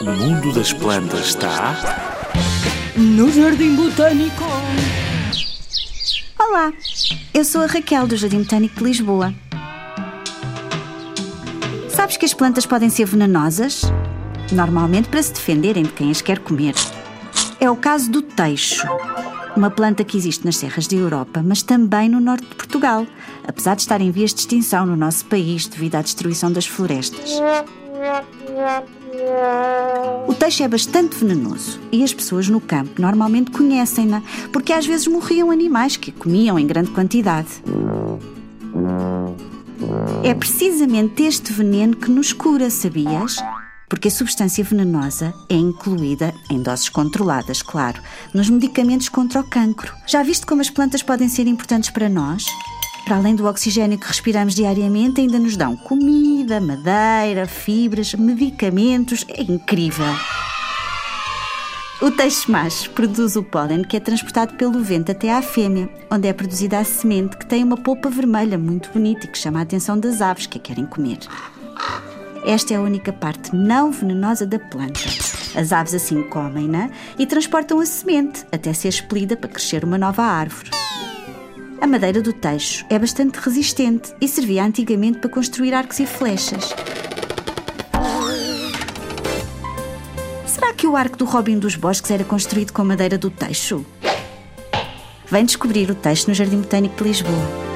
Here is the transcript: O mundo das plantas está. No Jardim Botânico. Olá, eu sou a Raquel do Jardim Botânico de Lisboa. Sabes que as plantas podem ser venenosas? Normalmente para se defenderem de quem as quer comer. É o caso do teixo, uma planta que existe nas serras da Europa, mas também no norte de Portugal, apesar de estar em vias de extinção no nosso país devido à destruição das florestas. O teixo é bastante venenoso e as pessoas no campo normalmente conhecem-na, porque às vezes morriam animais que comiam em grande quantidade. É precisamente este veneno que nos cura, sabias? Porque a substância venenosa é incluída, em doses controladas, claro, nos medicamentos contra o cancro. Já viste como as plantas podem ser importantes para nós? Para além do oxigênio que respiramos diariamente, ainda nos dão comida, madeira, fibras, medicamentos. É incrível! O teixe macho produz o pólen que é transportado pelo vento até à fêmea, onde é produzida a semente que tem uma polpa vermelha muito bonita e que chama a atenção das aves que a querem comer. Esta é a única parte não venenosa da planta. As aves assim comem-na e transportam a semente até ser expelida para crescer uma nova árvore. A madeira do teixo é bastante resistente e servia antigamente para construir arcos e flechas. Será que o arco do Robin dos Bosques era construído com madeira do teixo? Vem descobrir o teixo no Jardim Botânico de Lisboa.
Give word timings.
O 0.00 0.04
mundo 0.04 0.52
das 0.52 0.72
plantas 0.72 1.30
está. 1.30 1.74
No 2.96 3.28
Jardim 3.32 3.74
Botânico. 3.74 4.44
Olá, 6.38 6.72
eu 7.34 7.44
sou 7.44 7.62
a 7.62 7.66
Raquel 7.66 8.06
do 8.06 8.16
Jardim 8.16 8.44
Botânico 8.44 8.76
de 8.76 8.84
Lisboa. 8.84 9.34
Sabes 11.88 12.16
que 12.16 12.24
as 12.24 12.34
plantas 12.34 12.66
podem 12.66 12.88
ser 12.88 13.06
venenosas? 13.06 13.82
Normalmente 14.52 15.08
para 15.08 15.20
se 15.24 15.32
defenderem 15.32 15.82
de 15.82 15.90
quem 15.90 16.12
as 16.12 16.22
quer 16.22 16.38
comer. 16.38 16.74
É 17.58 17.68
o 17.68 17.74
caso 17.74 18.08
do 18.12 18.22
teixo, 18.22 18.86
uma 19.56 19.70
planta 19.70 20.04
que 20.04 20.16
existe 20.16 20.44
nas 20.44 20.56
serras 20.56 20.86
da 20.86 20.96
Europa, 20.96 21.42
mas 21.44 21.62
também 21.62 22.08
no 22.08 22.20
norte 22.20 22.46
de 22.46 22.54
Portugal, 22.54 23.06
apesar 23.46 23.74
de 23.74 23.82
estar 23.82 24.00
em 24.00 24.10
vias 24.10 24.32
de 24.32 24.40
extinção 24.40 24.86
no 24.86 24.96
nosso 24.96 25.24
país 25.26 25.66
devido 25.66 25.96
à 25.96 26.02
destruição 26.02 26.52
das 26.52 26.66
florestas. 26.66 27.30
O 30.26 30.34
teixo 30.34 30.62
é 30.62 30.68
bastante 30.68 31.16
venenoso 31.16 31.80
e 31.92 32.02
as 32.02 32.14
pessoas 32.14 32.48
no 32.48 32.60
campo 32.60 33.00
normalmente 33.00 33.50
conhecem-na, 33.50 34.22
porque 34.52 34.72
às 34.72 34.86
vezes 34.86 35.06
morriam 35.06 35.50
animais 35.50 35.96
que 35.96 36.10
comiam 36.10 36.58
em 36.58 36.66
grande 36.66 36.90
quantidade. 36.90 37.62
É 40.22 40.34
precisamente 40.34 41.22
este 41.22 41.52
veneno 41.52 41.96
que 41.96 42.10
nos 42.10 42.32
cura, 42.32 42.70
sabias? 42.70 43.36
Porque 43.90 44.06
a 44.06 44.10
substância 44.10 44.62
venenosa 44.62 45.34
é 45.48 45.54
incluída, 45.54 46.32
em 46.48 46.62
doses 46.62 46.88
controladas, 46.88 47.60
claro, 47.60 48.00
nos 48.32 48.48
medicamentos 48.48 49.08
contra 49.08 49.40
o 49.40 49.44
cancro. 49.44 49.92
Já 50.06 50.22
viste 50.22 50.46
como 50.46 50.62
as 50.62 50.70
plantas 50.70 51.02
podem 51.02 51.28
ser 51.28 51.48
importantes 51.48 51.90
para 51.90 52.08
nós? 52.08 52.46
Para 53.04 53.16
além 53.16 53.34
do 53.34 53.46
oxigênio 53.46 53.98
que 53.98 54.06
respiramos 54.06 54.54
diariamente, 54.54 55.20
ainda 55.20 55.40
nos 55.40 55.56
dão 55.56 55.76
comida, 55.76 56.60
madeira, 56.60 57.46
fibras, 57.48 58.14
medicamentos. 58.14 59.26
É 59.28 59.42
incrível! 59.42 60.14
O 62.00 62.10
teixe 62.10 62.50
macho 62.50 62.88
produz 62.90 63.36
o 63.36 63.42
pólen 63.42 63.82
que 63.82 63.96
é 63.96 64.00
transportado 64.00 64.54
pelo 64.54 64.80
vento 64.80 65.12
até 65.12 65.30
à 65.34 65.42
fêmea, 65.42 65.86
onde 66.10 66.28
é 66.28 66.32
produzida 66.32 66.78
a 66.78 66.84
semente 66.84 67.36
que 67.36 67.44
tem 67.44 67.64
uma 67.64 67.76
polpa 67.76 68.08
vermelha 68.08 68.56
muito 68.56 68.90
bonita 68.90 69.26
e 69.26 69.28
que 69.28 69.36
chama 69.36 69.58
a 69.58 69.62
atenção 69.62 69.98
das 69.98 70.22
aves 70.22 70.46
que 70.46 70.56
a 70.56 70.60
querem 70.60 70.86
comer. 70.86 71.18
Esta 72.44 72.74
é 72.74 72.76
a 72.76 72.80
única 72.80 73.12
parte 73.12 73.54
não 73.54 73.92
venenosa 73.92 74.46
da 74.46 74.58
planta. 74.58 75.00
As 75.54 75.72
aves 75.72 75.94
assim 75.94 76.22
comem-na 76.24 76.90
e 77.18 77.26
transportam 77.26 77.80
a 77.80 77.86
semente 77.86 78.44
até 78.50 78.72
ser 78.72 78.88
expelida 78.88 79.36
para 79.36 79.50
crescer 79.50 79.84
uma 79.84 79.98
nova 79.98 80.22
árvore. 80.22 80.70
A 81.80 81.86
madeira 81.86 82.20
do 82.20 82.32
teixo 82.32 82.84
é 82.88 82.98
bastante 82.98 83.36
resistente 83.36 84.12
e 84.20 84.28
servia 84.28 84.64
antigamente 84.64 85.18
para 85.18 85.30
construir 85.30 85.74
arcos 85.74 85.98
e 86.00 86.06
flechas. 86.06 86.74
Será 90.46 90.72
que 90.74 90.86
o 90.86 90.96
arco 90.96 91.16
do 91.16 91.24
Robin 91.24 91.58
dos 91.58 91.76
Bosques 91.76 92.10
era 92.10 92.24
construído 92.24 92.72
com 92.72 92.84
madeira 92.84 93.16
do 93.16 93.30
teixo? 93.30 93.84
Vem 95.26 95.44
descobrir 95.44 95.90
o 95.90 95.94
teixo 95.94 96.28
no 96.28 96.34
Jardim 96.34 96.60
Botânico 96.60 96.96
de 96.96 97.04
Lisboa. 97.04 97.69